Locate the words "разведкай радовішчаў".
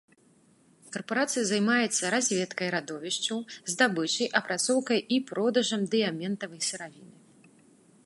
2.15-3.45